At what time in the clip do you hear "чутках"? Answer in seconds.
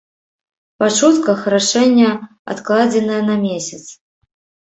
0.97-1.43